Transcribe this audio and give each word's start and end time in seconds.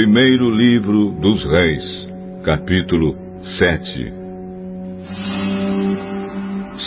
Primeiro 0.00 0.48
Livro 0.48 1.10
dos 1.20 1.44
Reis, 1.44 2.08
capítulo 2.42 3.14
7 3.42 4.10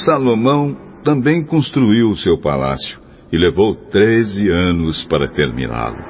Salomão 0.03 0.75
também 1.03 1.45
construiu 1.45 2.09
o 2.09 2.15
seu 2.15 2.39
palácio 2.39 2.99
e 3.31 3.37
levou 3.37 3.75
treze 3.91 4.49
anos 4.49 5.05
para 5.05 5.27
terminá-lo. 5.27 6.03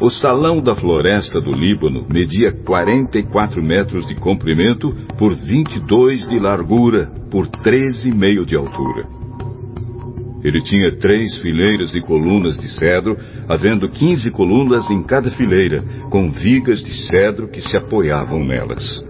O 0.00 0.08
salão 0.08 0.62
da 0.62 0.74
floresta 0.74 1.38
do 1.38 1.50
Líbano 1.50 2.06
media 2.10 2.52
44 2.64 3.62
metros 3.62 4.06
de 4.06 4.14
comprimento 4.14 4.90
por 5.18 5.34
22 5.34 6.26
de 6.26 6.38
largura 6.38 7.12
por 7.30 7.46
13,5 7.46 8.46
de 8.46 8.56
altura. 8.56 9.25
Ele 10.46 10.60
tinha 10.60 10.92
três 10.92 11.36
fileiras 11.38 11.90
de 11.90 12.00
colunas 12.00 12.56
de 12.56 12.68
cedro, 12.68 13.18
havendo 13.48 13.88
15 13.88 14.30
colunas 14.30 14.88
em 14.88 15.02
cada 15.02 15.28
fileira, 15.28 15.82
com 16.08 16.30
vigas 16.30 16.84
de 16.84 17.08
cedro 17.08 17.48
que 17.48 17.60
se 17.60 17.76
apoiavam 17.76 18.44
nelas. 18.44 19.04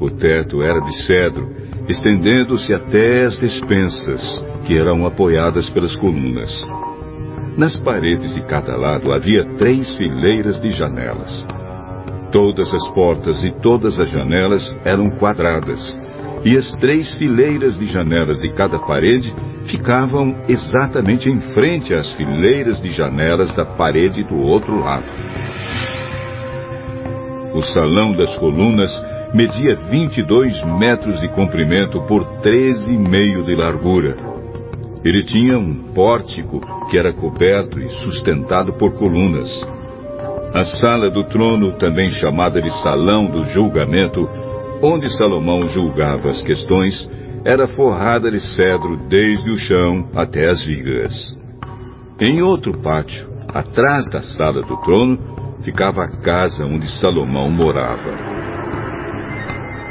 O 0.00 0.10
teto 0.10 0.60
era 0.60 0.80
de 0.80 0.96
cedro, 1.04 1.48
estendendo-se 1.88 2.74
até 2.74 3.26
as 3.26 3.38
despensas, 3.38 4.44
que 4.66 4.76
eram 4.76 5.06
apoiadas 5.06 5.70
pelas 5.70 5.94
colunas. 5.94 6.52
Nas 7.56 7.76
paredes 7.76 8.34
de 8.34 8.42
cada 8.42 8.76
lado 8.76 9.12
havia 9.12 9.44
três 9.54 9.94
fileiras 9.94 10.60
de 10.60 10.72
janelas. 10.72 11.46
Todas 12.32 12.74
as 12.74 12.88
portas 12.88 13.44
e 13.44 13.52
todas 13.62 14.00
as 14.00 14.10
janelas 14.10 14.76
eram 14.84 15.08
quadradas, 15.08 15.96
e 16.44 16.56
as 16.56 16.70
três 16.76 17.14
fileiras 17.14 17.78
de 17.78 17.86
janelas 17.86 18.40
de 18.40 18.50
cada 18.52 18.78
parede 18.78 19.32
ficavam 19.66 20.36
exatamente 20.48 21.30
em 21.30 21.40
frente 21.54 21.94
às 21.94 22.12
fileiras 22.12 22.80
de 22.80 22.90
janelas 22.90 23.54
da 23.54 23.64
parede 23.64 24.24
do 24.24 24.36
outro 24.36 24.80
lado. 24.80 25.06
O 27.54 27.62
salão 27.62 28.12
das 28.12 28.34
colunas 28.36 28.90
media 29.32 29.76
22 29.90 30.64
metros 30.78 31.20
de 31.20 31.28
comprimento 31.28 32.00
por 32.02 32.24
13,5 32.42 33.44
de 33.44 33.54
largura 33.54 34.32
ele 35.04 35.24
tinha 35.24 35.58
um 35.58 35.92
pórtico 35.92 36.60
que 36.88 36.96
era 36.96 37.12
coberto 37.12 37.80
e 37.80 37.88
sustentado 38.04 38.72
por 38.74 38.92
colunas. 38.94 39.50
A 40.54 40.64
sala 40.64 41.10
do 41.10 41.24
trono, 41.24 41.76
também 41.76 42.08
chamada 42.10 42.62
de 42.62 42.70
Salão 42.82 43.26
do 43.26 43.42
Julgamento, 43.46 44.28
onde 44.82 45.08
Salomão 45.16 45.68
julgava 45.68 46.28
as 46.28 46.42
questões, 46.42 47.08
era 47.44 47.66
forrada 47.68 48.30
de 48.30 48.40
cedro 48.40 48.96
desde 49.08 49.50
o 49.50 49.56
chão 49.56 50.08
até 50.14 50.50
as 50.50 50.62
vigas. 50.64 51.12
Em 52.20 52.42
outro 52.42 52.78
pátio, 52.82 53.28
atrás 53.48 54.08
da 54.10 54.22
sala 54.22 54.62
do 54.62 54.76
trono, 54.78 55.18
ficava 55.64 56.04
a 56.04 56.08
casa 56.08 56.64
onde 56.64 56.88
Salomão 57.00 57.50
morava. 57.50 58.32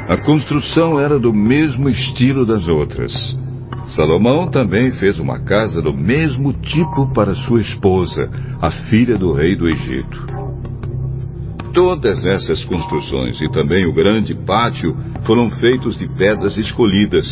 A 0.08 0.16
construção 0.16 0.98
era 1.00 1.18
do 1.18 1.32
mesmo 1.32 1.88
estilo 1.88 2.44
das 2.44 2.68
outras. 2.68 3.12
Salomão 3.88 4.48
também 4.48 4.90
fez 4.92 5.18
uma 5.18 5.40
casa 5.40 5.80
do 5.80 5.92
mesmo 5.92 6.52
tipo 6.52 7.12
para 7.12 7.34
sua 7.34 7.60
esposa, 7.60 8.30
a 8.60 8.70
filha 8.90 9.16
do 9.16 9.32
rei 9.32 9.54
do 9.54 9.68
Egito. 9.68 10.26
Todas 11.74 12.24
essas 12.26 12.64
construções 12.64 13.40
e 13.40 13.50
também 13.50 13.86
o 13.86 13.92
grande 13.92 14.31
pátio 14.44 14.96
foram 15.24 15.50
feitos 15.50 15.96
de 15.98 16.08
pedras 16.08 16.56
escolhidas, 16.58 17.26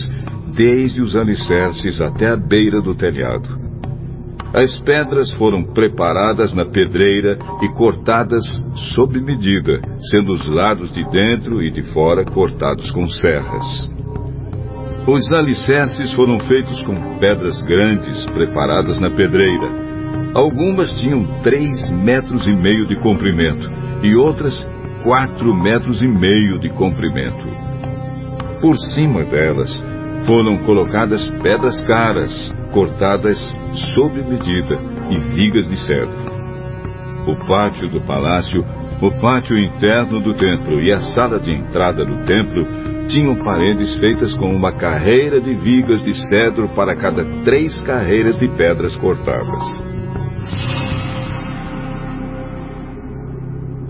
desde 0.55 1.00
os 1.00 1.16
alicerces 1.16 2.00
até 2.00 2.28
a 2.28 2.36
beira 2.36 2.80
do 2.80 2.94
telhado. 2.94 3.58
As 4.53 4.76
pedras 4.81 5.31
foram 5.32 5.62
preparadas 5.62 6.53
na 6.53 6.66
pedreira 6.66 7.38
e 7.62 7.69
cortadas 7.69 8.43
sob 8.94 9.20
medida, 9.20 9.81
sendo 10.10 10.32
os 10.32 10.44
lados 10.49 10.93
de 10.93 11.09
dentro 11.10 11.62
e 11.62 11.70
de 11.70 11.82
fora 11.93 12.25
cortados 12.25 12.91
com 12.91 13.09
serras. 13.09 13.91
Os 15.06 15.32
alicerces 15.32 16.12
foram 16.15 16.38
feitos 16.41 16.81
com 16.82 17.19
pedras 17.19 17.60
grandes 17.62 18.26
preparadas 18.26 18.99
na 18.99 19.10
pedreira. 19.10 19.69
Algumas 20.34 20.93
tinham 21.00 21.25
três 21.43 21.88
metros 21.91 22.47
e 22.47 22.53
meio 22.53 22.88
de 22.88 23.00
comprimento 23.00 23.69
e 24.03 24.15
outras 24.16 24.54
quatro 25.03 25.55
metros 25.55 26.03
e 26.03 26.09
meio 26.09 26.59
de 26.59 26.69
comprimento. 26.71 27.47
Por 28.61 28.77
cima 28.77 29.25
delas 29.25 29.83
foram 30.27 30.59
colocadas 30.59 31.27
pedras 31.43 31.81
caras, 31.83 32.55
cortadas 32.72 33.38
sob 33.94 34.22
medida, 34.22 34.78
e 35.11 35.19
vigas 35.34 35.69
de 35.69 35.77
cedro. 35.77 36.31
O 37.27 37.37
pátio 37.47 37.88
do 37.88 38.00
palácio, 38.03 38.65
o 39.00 39.11
pátio 39.21 39.59
interno 39.59 40.21
do 40.21 40.34
templo 40.34 40.81
e 40.81 40.93
a 40.93 41.00
sala 41.00 41.38
de 41.38 41.53
entrada 41.53 42.05
do 42.05 42.25
templo 42.25 42.67
tinham 43.09 43.34
paredes 43.43 43.99
feitas 43.99 44.32
com 44.34 44.49
uma 44.55 44.72
carreira 44.72 45.41
de 45.41 45.55
vigas 45.55 46.03
de 46.05 46.15
cedro 46.28 46.69
para 46.69 46.94
cada 46.94 47.25
três 47.44 47.81
carreiras 47.81 48.38
de 48.38 48.49
pedras 48.49 48.97
cortadas. 48.97 49.89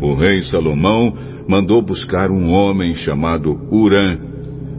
O 0.01 0.15
rei 0.15 0.43
Salomão 0.43 1.13
mandou 1.47 1.83
buscar 1.83 2.31
um 2.31 2.51
homem 2.51 2.95
chamado 2.95 3.53
Urã, 3.71 4.19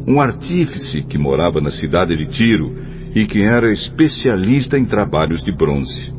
um 0.08 0.20
artífice 0.20 1.04
que 1.04 1.18
morava 1.18 1.62
na 1.62 1.70
cidade 1.70 2.16
de 2.18 2.26
Tiro 2.26 2.76
e 3.14 3.26
que 3.26 3.42
era 3.42 3.72
especialista 3.72 4.78
em 4.78 4.86
trabalhos 4.86 5.44
de 5.44 5.56
bronze. 5.56 6.12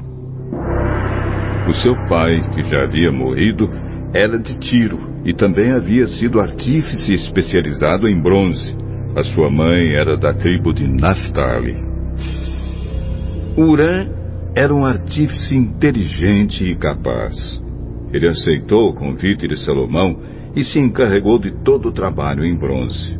O 1.69 1.73
seu 1.75 1.95
pai, 2.09 2.49
que 2.55 2.63
já 2.63 2.85
havia 2.85 3.11
morrido, 3.11 3.69
era 4.15 4.39
de 4.39 4.59
Tiro 4.59 4.99
e 5.25 5.33
também 5.33 5.73
havia 5.73 6.07
sido 6.07 6.41
artífice 6.41 7.15
especializado 7.15 8.07
em 8.07 8.21
bronze. 8.21 8.77
A 9.17 9.23
sua 9.23 9.51
mãe 9.51 9.95
era 9.95 10.17
da 10.17 10.33
tribo 10.33 10.73
de 10.73 10.87
Naphtali. 10.87 11.77
Urã 13.57 14.07
era 14.55 14.75
um 14.75 14.85
artífice 14.85 15.57
inteligente 15.57 16.65
e 16.65 16.77
capaz. 16.77 17.62
Ele 18.13 18.29
aceitou 18.29 18.91
o 18.91 18.95
convite 18.95 19.49
de 19.49 19.57
Salomão 19.57 20.19
e 20.55 20.63
se 20.63 20.79
encarregou 20.79 21.39
de 21.39 21.51
todo 21.63 21.89
o 21.89 21.93
trabalho 21.93 22.45
em 22.45 22.55
bronze. 22.55 23.17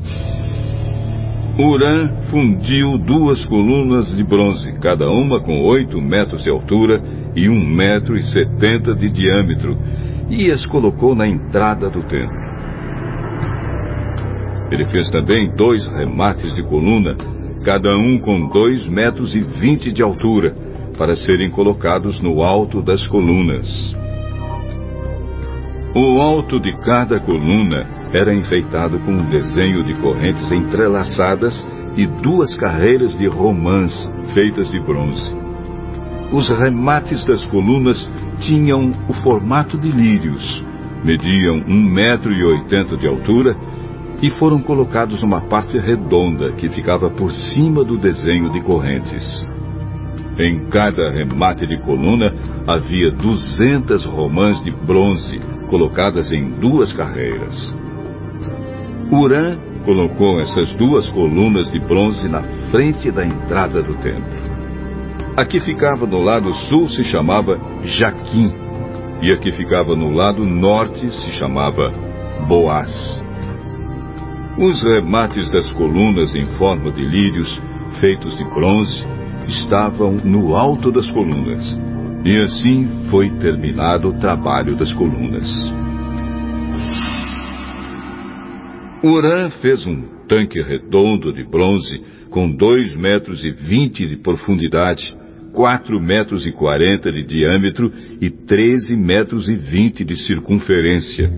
Urã 1.59 2.09
fundiu 2.31 2.99
duas 2.99 3.45
colunas 3.47 4.15
de 4.17 4.25
bronze, 4.25 4.73
cada 4.81 5.11
uma 5.11 5.41
com 5.41 5.63
oito 5.63 6.01
metros 6.01 6.43
de 6.43 6.51
altura 6.51 7.03
e 7.37 7.49
um 7.49 7.65
metro 7.65 8.17
e 8.17 8.23
setenta 8.23 8.95
de 8.95 9.11
diâmetro, 9.11 9.77
e 10.31 10.51
as 10.51 10.65
colocou 10.67 11.15
na 11.15 11.27
entrada 11.27 11.91
do 11.91 12.03
templo. 12.05 12.43
Ele 14.71 14.87
fez 14.87 15.11
também 15.11 15.55
dois 15.55 15.87
remates 15.89 16.55
de 16.55 16.63
coluna, 16.63 17.15
cada 17.65 17.95
um 17.97 18.19
com 18.19 18.49
dois 18.49 18.89
metros 18.89 19.35
e 19.35 19.41
vinte 19.41 19.93
de 19.93 20.03
altura, 20.03 20.55
para 20.97 21.15
serem 21.15 21.51
colocados 21.51 22.19
no 22.23 22.43
alto 22.43 22.83
das 22.83 23.07
colunas. 23.09 24.02
O 25.95 26.23
alto 26.23 26.59
de 26.59 26.73
cada 26.79 27.21
coluna 27.21 27.87
era 28.15 28.35
enfeitado 28.35 28.99
com 29.01 29.13
um 29.13 29.29
desenho 29.29 29.85
de 29.85 29.93
correntes 30.01 30.51
entrelaçadas 30.51 31.69
e 31.95 32.07
duas 32.07 32.55
carreiras 32.55 33.17
de 33.19 33.27
romãs 33.27 34.11
feitas 34.33 34.71
de 34.71 34.81
bronze. 34.81 35.31
Os 36.33 36.49
remates 36.49 37.27
das 37.27 37.45
colunas 37.45 38.11
tinham 38.41 38.91
o 39.07 39.13
formato 39.13 39.77
de 39.77 39.93
lírios, 39.93 40.65
mediam 41.05 41.63
um 41.69 41.85
metro 41.85 42.33
e 42.33 42.43
oitenta 42.43 42.97
de 42.97 43.07
altura 43.07 43.55
e 44.23 44.31
foram 44.31 44.63
colocados 44.63 45.21
numa 45.21 45.43
parte 45.43 45.77
redonda 45.77 46.53
que 46.53 46.71
ficava 46.71 47.11
por 47.11 47.31
cima 47.33 47.85
do 47.85 47.99
desenho 47.99 48.51
de 48.51 48.63
correntes. 48.63 49.45
Em 50.39 50.67
cada 50.71 51.11
remate 51.11 51.67
de 51.67 51.79
coluna 51.83 52.33
havia 52.67 53.11
duzentas 53.11 54.05
romãs 54.05 54.63
de 54.65 54.71
bronze 54.71 55.39
colocadas 55.69 56.33
em 56.33 56.51
duas 56.53 56.93
carreiras. 56.93 57.75
Urã 59.11 59.57
colocou 59.85 60.41
essas 60.41 60.73
duas 60.75 61.09
colunas 61.11 61.71
de 61.71 61.79
bronze 61.81 62.27
na 62.29 62.43
frente 62.71 63.11
da 63.11 63.27
entrada 63.27 63.83
do 63.83 63.95
templo. 63.95 64.41
A 65.37 65.45
que 65.45 65.61
ficava 65.61 66.07
no 66.07 66.21
lado 66.21 66.53
sul 66.69 66.89
se 66.89 67.05
chamava 67.05 67.59
Jaquim, 67.85 68.53
e 69.21 69.31
a 69.33 69.37
que 69.37 69.53
ficava 69.53 69.95
no 69.95 70.11
lado 70.15 70.45
norte 70.45 71.11
se 71.11 71.31
chamava 71.33 71.91
Boaz. 72.47 73.21
Os 74.59 74.83
remates 74.83 75.51
das 75.51 75.71
colunas 75.73 76.35
em 76.35 76.45
forma 76.59 76.91
de 76.91 77.03
lírios, 77.03 77.61
feitos 78.01 78.37
de 78.37 78.45
bronze, 78.45 79.05
estavam 79.47 80.17
no 80.25 80.57
alto 80.57 80.91
das 80.91 81.11
colunas. 81.11 81.65
E 82.25 82.41
assim 82.41 82.89
foi 83.11 83.31
terminado 83.39 84.09
o 84.09 84.19
trabalho 84.21 84.77
das 84.77 84.93
colunas. 84.95 85.49
Urã 89.05 89.51
fez 89.61 89.87
um 89.87 90.03
tanque 90.29 90.63
redondo 90.63 91.33
de 91.33 91.45
bronze 91.45 92.01
com 92.31 92.51
dois 92.51 92.97
metros 92.97 93.45
e 93.45 93.51
vinte 93.51 94.07
de 94.07 94.17
profundidade 94.17 95.03
quatro 95.53 96.01
metros 96.01 96.47
e 96.47 96.53
quarenta 96.53 97.13
de 97.13 97.23
diâmetro 97.23 97.93
e 98.21 98.31
treze 98.31 98.97
metros 98.97 99.49
e 99.49 99.55
vinte 99.55 100.05
de 100.05 100.17
circunferência. 100.17 101.31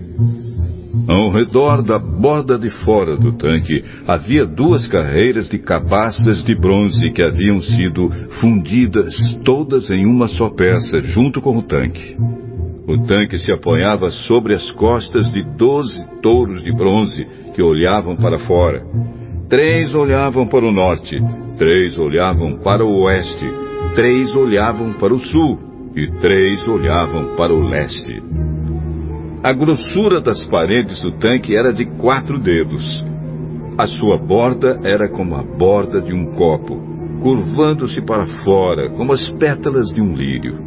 Ao 1.07 1.29
redor 1.31 1.83
da 1.83 1.99
borda 1.99 2.57
de 2.57 2.69
fora 2.83 3.17
do 3.17 3.33
tanque 3.33 3.83
havia 4.07 4.45
duas 4.45 4.87
carreiras 4.87 5.49
de 5.49 5.59
cabastas 5.59 6.43
de 6.43 6.55
bronze 6.55 7.11
que 7.11 7.21
haviam 7.21 7.59
sido 7.61 8.09
fundidas 8.39 9.13
todas 9.43 9.89
em 9.89 10.05
uma 10.05 10.27
só 10.27 10.49
peça 10.49 10.99
junto 11.01 11.41
com 11.41 11.57
o 11.57 11.63
tanque. 11.63 12.15
O 12.87 13.03
tanque 13.05 13.37
se 13.37 13.51
apoiava 13.51 14.09
sobre 14.09 14.53
as 14.53 14.71
costas 14.71 15.31
de 15.31 15.43
doze 15.57 16.01
touros 16.21 16.63
de 16.63 16.71
bronze 16.71 17.25
que 17.53 17.61
olhavam 17.61 18.15
para 18.15 18.39
fora. 18.39 18.83
Três 19.49 19.93
olhavam 19.93 20.47
para 20.47 20.65
o 20.65 20.71
norte, 20.71 21.17
três 21.57 21.97
olhavam 21.97 22.57
para 22.59 22.85
o 22.85 23.03
oeste, 23.03 23.45
três 23.95 24.33
olhavam 24.33 24.93
para 24.93 25.13
o 25.13 25.19
sul 25.19 25.59
e 25.95 26.07
três 26.19 26.65
olhavam 26.67 27.35
para 27.35 27.53
o 27.53 27.67
leste. 27.67 28.21
A 29.45 29.53
grossura 29.53 30.19
das 30.19 30.43
paredes 30.47 30.99
do 31.01 31.11
tanque 31.19 31.55
era 31.55 31.71
de 31.71 31.85
quatro 31.85 32.39
dedos. 32.39 33.05
A 33.77 33.85
sua 33.85 34.17
borda 34.17 34.79
era 34.83 35.07
como 35.07 35.35
a 35.35 35.43
borda 35.43 36.01
de 36.01 36.15
um 36.15 36.31
copo, 36.31 36.81
curvando-se 37.21 38.01
para 38.01 38.25
fora 38.43 38.89
como 38.89 39.13
as 39.13 39.29
pétalas 39.33 39.85
de 39.89 40.01
um 40.01 40.15
lírio. 40.15 40.57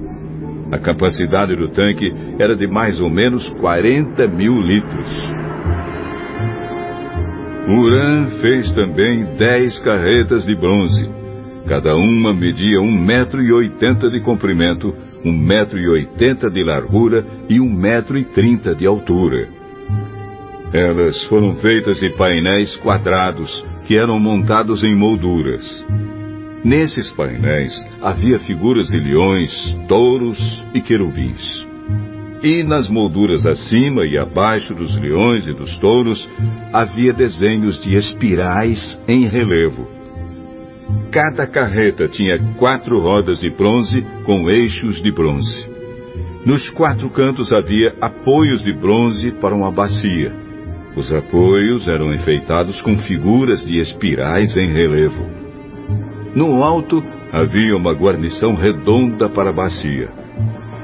A 0.70 0.78
capacidade 0.78 1.56
do 1.56 1.70
tanque 1.70 2.08
era 2.38 2.54
de 2.54 2.68
mais 2.68 3.00
ou 3.00 3.10
menos 3.10 3.48
40 3.60 4.28
mil 4.28 4.60
litros. 4.60 5.28
Uran 7.66 8.26
fez 8.40 8.72
também 8.74 9.24
dez 9.36 9.76
carretas 9.80 10.46
de 10.46 10.54
bronze. 10.54 11.10
Cada 11.66 11.96
uma 11.96 12.32
media 12.32 12.80
um 12.80 12.92
metro 12.92 13.42
e 13.42 13.52
oitenta 13.52 14.08
de 14.08 14.20
comprimento 14.20 14.94
um 15.24 15.32
metro 15.32 15.78
e 15.78 15.88
oitenta 15.88 16.50
de 16.50 16.62
largura 16.62 17.24
e 17.48 17.60
um 17.60 17.72
metro 17.72 18.18
e 18.18 18.24
trinta 18.24 18.74
de 18.74 18.86
altura. 18.86 19.48
Elas 20.72 21.24
foram 21.24 21.56
feitas 21.56 21.98
de 21.98 22.10
painéis 22.10 22.76
quadrados 22.76 23.64
que 23.86 23.96
eram 23.96 24.18
montados 24.20 24.84
em 24.84 24.94
molduras. 24.94 25.86
Nesses 26.62 27.12
painéis 27.12 27.72
havia 28.02 28.38
figuras 28.40 28.88
de 28.88 28.98
leões, 28.98 29.52
touros 29.88 30.38
e 30.74 30.80
querubins. 30.80 31.66
E 32.42 32.62
nas 32.62 32.88
molduras 32.88 33.46
acima 33.46 34.04
e 34.04 34.18
abaixo 34.18 34.74
dos 34.74 34.96
leões 34.96 35.46
e 35.46 35.52
dos 35.52 35.76
touros 35.78 36.28
havia 36.72 37.12
desenhos 37.12 37.80
de 37.82 37.96
espirais 37.96 39.00
em 39.08 39.26
relevo 39.26 39.97
Cada 41.10 41.46
carreta 41.46 42.06
tinha 42.08 42.38
quatro 42.58 43.00
rodas 43.00 43.40
de 43.40 43.50
bronze 43.50 44.04
com 44.24 44.48
eixos 44.50 45.02
de 45.02 45.10
bronze. 45.10 45.68
Nos 46.44 46.68
quatro 46.70 47.10
cantos 47.10 47.52
havia 47.52 47.94
apoios 48.00 48.62
de 48.62 48.72
bronze 48.72 49.32
para 49.32 49.54
uma 49.54 49.70
bacia. 49.70 50.32
Os 50.96 51.10
apoios 51.12 51.86
eram 51.88 52.12
enfeitados 52.12 52.80
com 52.80 52.96
figuras 52.98 53.64
de 53.66 53.78
espirais 53.78 54.56
em 54.56 54.68
relevo. 54.68 55.24
No 56.34 56.62
alto 56.62 57.02
havia 57.32 57.76
uma 57.76 57.92
guarnição 57.92 58.54
redonda 58.54 59.28
para 59.28 59.50
a 59.50 59.52
bacia. 59.52 60.08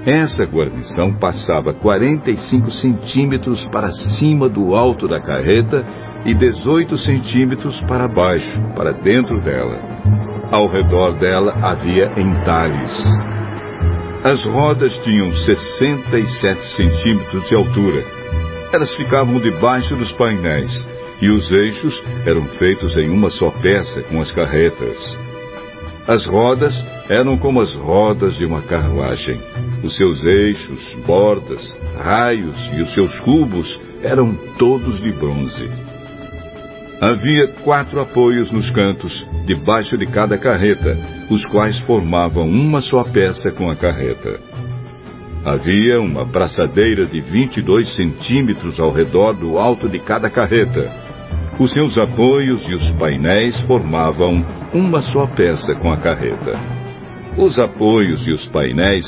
Essa 0.07 0.45
guarnição 0.45 1.15
passava 1.15 1.73
45 1.73 2.71
centímetros 2.71 3.65
para 3.67 3.91
cima 3.91 4.49
do 4.49 4.75
alto 4.75 5.09
da 5.09 5.19
carreta 5.19 5.85
e 6.25 6.35
18 6.35 6.97
centímetros 6.99 7.79
para 7.83 8.09
baixo, 8.09 8.61
para 8.75 8.93
dentro 8.93 9.41
dela. 9.41 9.79
Ao 10.51 10.69
redor 10.69 11.19
dela 11.19 11.55
havia 11.63 12.13
entalhes. 12.17 13.05
As 14.23 14.43
rodas 14.45 14.97
tinham 15.05 15.31
67 15.35 16.65
centímetros 16.77 17.47
de 17.49 17.55
altura. 17.55 18.03
Elas 18.73 18.95
ficavam 18.95 19.39
debaixo 19.39 19.95
dos 19.97 20.13
painéis 20.13 20.71
e 21.21 21.31
os 21.31 21.51
eixos 21.51 22.03
eram 22.27 22.47
feitos 22.59 22.97
em 22.97 23.11
uma 23.11 23.29
só 23.29 23.51
peça 23.51 24.03
com 24.05 24.21
as 24.21 24.33
carretas. 24.33 25.19
As 26.07 26.27
rodas 26.27 26.75
eram 27.09 27.39
como 27.39 27.61
as 27.61 27.73
rodas 27.75 28.37
de 28.37 28.45
uma 28.45 28.63
carruagem. 28.63 29.41
Os 29.83 29.95
seus 29.95 30.23
eixos, 30.23 30.95
bordas, 31.07 31.75
raios 31.97 32.57
e 32.77 32.83
os 32.83 32.93
seus 32.95 33.15
cubos 33.21 33.81
eram 34.03 34.35
todos 34.59 35.01
de 35.01 35.13
bronze. 35.13 35.94
Havia 37.05 37.49
quatro 37.63 38.01
apoios 38.01 38.51
nos 38.51 38.71
cantos, 38.71 39.29
debaixo 39.45 39.99
de 39.99 40.07
cada 40.07 40.39
carreta, 40.39 40.97
os 41.29 41.45
quais 41.45 41.79
formavam 41.81 42.49
uma 42.49 42.81
só 42.81 43.05
peça 43.05 43.53
com 43.53 43.69
a 43.69 43.77
carreta. 43.77 44.41
Havia 45.45 46.01
uma 46.01 46.25
braçadeira 46.25 47.05
de 47.05 47.21
22 47.21 47.95
centímetros 47.95 48.81
ao 48.81 48.91
redor 48.91 49.35
do 49.35 49.59
alto 49.59 49.87
de 49.87 49.99
cada 49.99 50.31
carreta. 50.31 50.91
Os 51.61 51.73
seus 51.73 51.99
apoios 51.99 52.67
e 52.71 52.75
os 52.75 52.91
painéis 52.93 53.61
formavam 53.67 54.43
uma 54.73 55.03
só 55.03 55.27
peça 55.27 55.75
com 55.75 55.93
a 55.93 55.99
carreta. 55.99 56.59
Os 57.37 57.59
apoios 57.59 58.27
e 58.27 58.33
os 58.33 58.47
painéis 58.47 59.05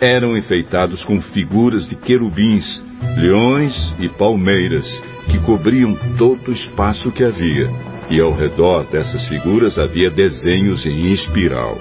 eram 0.00 0.36
enfeitados 0.36 1.04
com 1.04 1.20
figuras 1.20 1.88
de 1.88 1.94
querubins, 1.94 2.82
leões 3.16 3.94
e 3.98 4.08
palmeiras 4.08 4.86
que 5.30 5.38
cobriam 5.40 5.94
todo 6.16 6.48
o 6.48 6.52
espaço 6.52 7.12
que 7.12 7.22
havia, 7.22 7.70
e 8.08 8.20
ao 8.20 8.32
redor 8.32 8.84
dessas 8.84 9.26
figuras 9.28 9.78
havia 9.78 10.10
desenhos 10.10 10.84
em 10.86 11.12
espiral. 11.12 11.78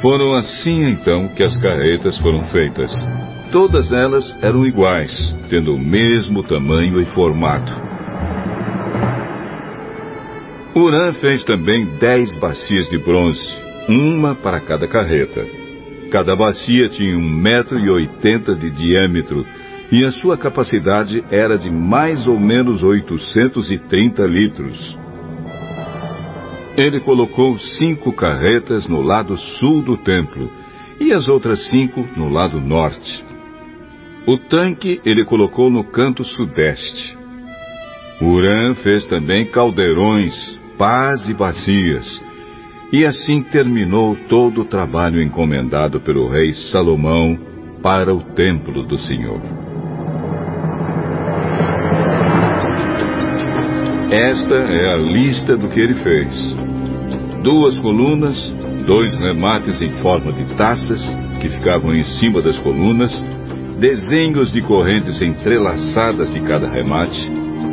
Foram 0.00 0.34
assim 0.34 0.82
então 0.82 1.28
que 1.28 1.44
as 1.44 1.56
carretas 1.56 2.18
foram 2.18 2.42
feitas. 2.46 2.92
Todas 3.52 3.92
elas 3.92 4.36
eram 4.42 4.66
iguais, 4.66 5.12
tendo 5.48 5.74
o 5.74 5.78
mesmo 5.78 6.42
tamanho 6.42 7.00
e 7.00 7.04
formato. 7.06 7.72
Urã 10.74 11.12
fez 11.12 11.44
também 11.44 11.86
dez 12.00 12.34
bacias 12.36 12.88
de 12.90 12.98
bronze, 12.98 13.46
uma 13.88 14.34
para 14.34 14.58
cada 14.58 14.88
carreta. 14.88 15.61
Cada 16.12 16.36
bacia 16.36 16.90
tinha 16.90 17.16
um 17.16 17.26
metro 17.26 17.78
e 17.78 17.88
oitenta 17.88 18.54
de 18.54 18.70
diâmetro 18.70 19.46
e 19.90 20.04
a 20.04 20.12
sua 20.12 20.36
capacidade 20.36 21.24
era 21.30 21.56
de 21.56 21.70
mais 21.70 22.26
ou 22.26 22.38
menos 22.38 22.82
830 22.82 24.22
litros. 24.26 24.94
Ele 26.76 27.00
colocou 27.00 27.58
cinco 27.58 28.12
carretas 28.12 28.86
no 28.86 29.00
lado 29.00 29.38
sul 29.38 29.80
do 29.80 29.96
templo 29.96 30.50
e 31.00 31.14
as 31.14 31.30
outras 31.30 31.70
cinco 31.70 32.06
no 32.14 32.28
lado 32.28 32.60
norte. 32.60 33.24
O 34.26 34.36
tanque 34.36 35.00
ele 35.06 35.24
colocou 35.24 35.70
no 35.70 35.82
canto 35.82 36.22
sudeste. 36.24 37.16
Urã 38.20 38.74
fez 38.74 39.06
também 39.06 39.46
caldeirões, 39.46 40.60
pás 40.76 41.26
e 41.26 41.32
bacias, 41.32 42.20
e 42.92 43.06
assim 43.06 43.42
terminou 43.42 44.14
todo 44.28 44.60
o 44.60 44.64
trabalho 44.66 45.22
encomendado 45.22 45.98
pelo 46.00 46.28
rei 46.28 46.52
Salomão 46.52 47.38
para 47.82 48.14
o 48.14 48.22
templo 48.34 48.86
do 48.86 48.98
Senhor. 48.98 49.40
Esta 54.10 54.54
é 54.54 54.92
a 54.92 54.96
lista 54.96 55.56
do 55.56 55.68
que 55.68 55.80
ele 55.80 55.94
fez: 55.94 56.54
duas 57.42 57.78
colunas, 57.78 58.36
dois 58.86 59.14
remates 59.14 59.80
em 59.80 59.90
forma 60.02 60.30
de 60.30 60.44
taças 60.56 61.00
que 61.40 61.48
ficavam 61.48 61.94
em 61.94 62.04
cima 62.04 62.42
das 62.42 62.58
colunas, 62.58 63.10
desenhos 63.80 64.52
de 64.52 64.60
correntes 64.60 65.22
entrelaçadas 65.22 66.30
de 66.30 66.40
cada 66.42 66.68
remate, 66.68 67.26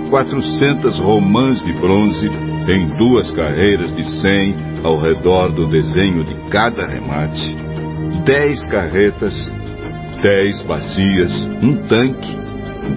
400 0.10 0.98
romãs 0.98 1.62
de 1.62 1.74
bronze 1.74 2.30
em 2.70 2.98
duas 2.98 3.30
carreiras 3.32 3.94
de 3.96 4.04
cem 4.22 4.69
ao 4.84 4.98
redor 4.98 5.52
do 5.52 5.68
desenho 5.68 6.24
de 6.24 6.36
cada 6.50 6.86
remate, 6.88 7.56
dez 8.26 8.64
carretas, 8.70 9.34
dez 10.22 10.62
bacias, 10.64 11.32
um 11.62 11.76
tanque, 11.88 12.38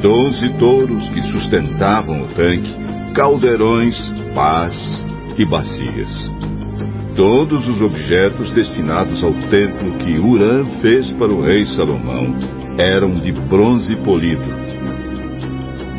doze 0.01 0.49
touros 0.59 1.09
que 1.11 1.23
sustentavam 1.33 2.23
o 2.23 2.29
tanque, 2.29 2.75
caldeirões, 3.15 3.97
pás 4.35 4.75
e 5.37 5.45
bacias. 5.45 6.31
Todos 7.17 7.69
os 7.69 7.81
objetos 7.81 8.51
destinados 8.53 9.23
ao 9.23 9.33
templo 9.51 9.93
que 9.99 10.19
Urã 10.19 10.65
fez 10.81 11.11
para 11.13 11.33
o 11.33 11.43
rei 11.43 11.67
Salomão 11.67 12.35
eram 12.79 13.15
de 13.17 13.33
bronze 13.33 13.95
polido. 13.97 14.63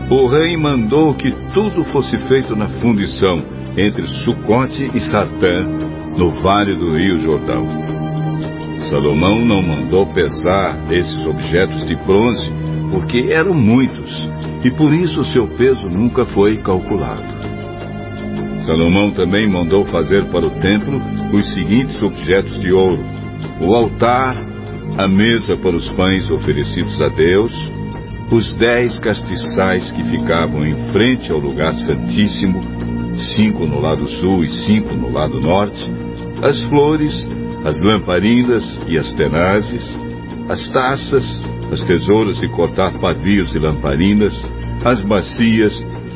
O 0.09 0.27
rei 0.27 0.57
mandou 0.57 1.13
que 1.13 1.31
tudo 1.53 1.83
fosse 1.85 2.17
feito 2.27 2.55
na 2.55 2.67
fundição 2.67 3.52
entre 3.77 4.05
Sucote 4.23 4.89
e 4.93 4.99
Sartã, 4.99 5.63
no 6.17 6.41
vale 6.41 6.75
do 6.75 6.91
rio 6.95 7.19
Jordão. 7.19 7.65
Salomão 8.89 9.43
não 9.43 9.61
mandou 9.61 10.05
pesar 10.07 10.77
esses 10.91 11.25
objetos 11.25 11.85
de 11.87 11.95
bronze, 11.95 12.51
porque 12.91 13.31
eram 13.31 13.53
muitos 13.53 14.27
e 14.63 14.69
por 14.71 14.93
isso 14.93 15.23
seu 15.25 15.47
peso 15.47 15.89
nunca 15.89 16.25
foi 16.25 16.57
calculado. 16.57 17.23
Salomão 18.65 19.11
também 19.11 19.47
mandou 19.47 19.83
fazer 19.85 20.23
para 20.25 20.45
o 20.45 20.51
templo 20.61 21.01
os 21.33 21.53
seguintes 21.53 21.97
objetos 22.01 22.59
de 22.61 22.71
ouro: 22.71 23.03
o 23.59 23.73
altar, 23.73 24.35
a 24.97 25.07
mesa 25.07 25.57
para 25.57 25.75
os 25.75 25.89
pães 25.91 26.29
oferecidos 26.29 27.01
a 27.01 27.09
Deus, 27.09 27.53
os 28.31 28.55
dez 28.55 28.97
castiçais 28.99 29.91
que 29.91 30.03
ficavam 30.03 30.63
em 30.65 30.75
frente 30.91 31.31
ao 31.31 31.39
lugar 31.39 31.73
santíssimo, 31.73 32.61
cinco 33.35 33.65
no 33.65 33.79
lado 33.79 34.07
sul 34.19 34.43
e 34.43 34.49
cinco 34.49 34.93
no 34.95 35.11
lado 35.11 35.39
norte, 35.39 35.91
as 36.41 36.61
flores, 36.63 37.25
as 37.65 37.81
lamparinas 37.81 38.79
e 38.87 38.97
as 38.97 39.11
tenazes, 39.13 39.99
as 40.49 40.67
taças, 40.69 41.41
as 41.71 41.81
tesouras 41.81 42.39
de 42.39 42.47
cortar 42.49 42.99
pavios 42.99 43.53
e 43.53 43.59
lamparinas, 43.59 44.33
as 44.85 45.01
bacias, 45.01 45.73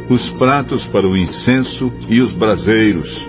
os 0.09 0.27
pratos 0.37 0.85
para 0.87 1.07
o 1.07 1.17
incenso 1.17 1.91
e 2.09 2.21
os 2.21 2.33
braseiros, 2.33 3.25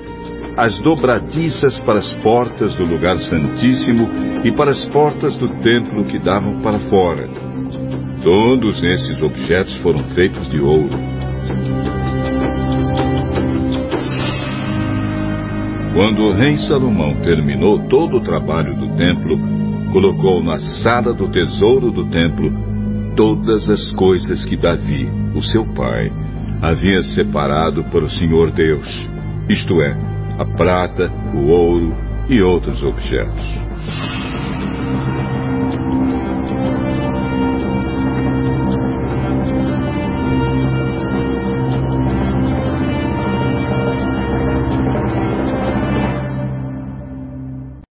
as 0.56 0.76
dobradiças 0.80 1.78
para 1.80 2.00
as 2.00 2.12
portas 2.14 2.74
do 2.74 2.84
lugar 2.84 3.16
santíssimo 3.18 4.08
e 4.44 4.52
para 4.56 4.72
as 4.72 4.84
portas 4.86 5.36
do 5.36 5.48
templo 5.62 6.04
que 6.04 6.18
davam 6.18 6.60
para 6.60 6.78
fora. 6.80 7.28
Todos 8.22 8.82
esses 8.82 9.22
objetos 9.22 9.76
foram 9.76 10.02
feitos 10.10 10.48
de 10.50 10.60
ouro. 10.60 10.90
Quando 15.98 16.22
o 16.26 16.32
rei 16.32 16.56
Salomão 16.58 17.12
terminou 17.24 17.76
todo 17.88 18.18
o 18.18 18.20
trabalho 18.20 18.72
do 18.76 18.96
templo, 18.96 19.36
colocou 19.92 20.40
na 20.40 20.56
sala 20.56 21.12
do 21.12 21.26
tesouro 21.26 21.90
do 21.90 22.04
templo 22.04 22.52
todas 23.16 23.68
as 23.68 23.90
coisas 23.94 24.46
que 24.46 24.56
Davi, 24.56 25.08
o 25.34 25.42
seu 25.42 25.66
pai, 25.74 26.12
havia 26.62 27.00
separado 27.00 27.82
para 27.82 28.04
o 28.04 28.10
Senhor 28.10 28.52
Deus, 28.52 28.88
isto 29.48 29.82
é, 29.82 29.96
a 30.38 30.44
prata, 30.44 31.10
o 31.34 31.48
ouro 31.48 31.92
e 32.28 32.40
outros 32.40 32.80
objetos. 32.84 34.27